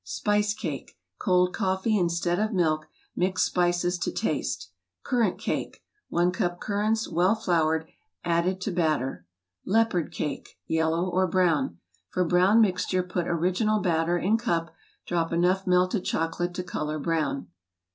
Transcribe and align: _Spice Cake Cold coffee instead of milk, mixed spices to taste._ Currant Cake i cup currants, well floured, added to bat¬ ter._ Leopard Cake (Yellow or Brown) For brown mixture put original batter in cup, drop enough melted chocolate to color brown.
_Spice 0.07 0.55
Cake 0.55 0.97
Cold 1.19 1.53
coffee 1.53 1.95
instead 1.95 2.39
of 2.39 2.51
milk, 2.51 2.87
mixed 3.15 3.45
spices 3.45 3.99
to 3.99 4.11
taste._ 4.11 4.71
Currant 5.03 5.37
Cake 5.37 5.83
i 6.11 6.25
cup 6.31 6.59
currants, 6.59 7.07
well 7.07 7.35
floured, 7.35 7.85
added 8.25 8.59
to 8.61 8.71
bat¬ 8.71 8.97
ter._ 8.97 9.13
Leopard 9.63 10.11
Cake 10.11 10.57
(Yellow 10.65 11.07
or 11.07 11.27
Brown) 11.27 11.77
For 12.09 12.25
brown 12.25 12.61
mixture 12.61 13.03
put 13.03 13.27
original 13.27 13.79
batter 13.79 14.17
in 14.17 14.39
cup, 14.39 14.73
drop 15.05 15.31
enough 15.31 15.67
melted 15.67 16.03
chocolate 16.03 16.55
to 16.55 16.63
color 16.63 16.97
brown. 16.97 17.49